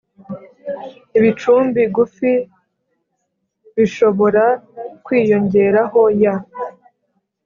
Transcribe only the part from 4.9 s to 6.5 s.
kwiyongeraho ya